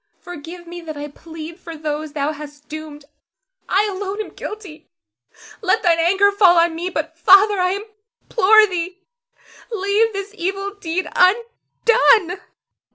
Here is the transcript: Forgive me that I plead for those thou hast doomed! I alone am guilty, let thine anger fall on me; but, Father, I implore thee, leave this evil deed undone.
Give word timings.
Forgive 0.19 0.65
me 0.65 0.81
that 0.81 0.97
I 0.97 1.09
plead 1.09 1.59
for 1.59 1.77
those 1.77 2.13
thou 2.13 2.31
hast 2.31 2.67
doomed! 2.67 3.05
I 3.69 3.87
alone 3.87 4.19
am 4.19 4.33
guilty, 4.33 4.87
let 5.61 5.83
thine 5.83 5.99
anger 5.99 6.31
fall 6.31 6.57
on 6.57 6.73
me; 6.73 6.89
but, 6.89 7.15
Father, 7.19 7.59
I 7.59 7.83
implore 8.23 8.65
thee, 8.65 8.97
leave 9.71 10.11
this 10.13 10.33
evil 10.35 10.73
deed 10.73 11.07
undone. 11.15 12.39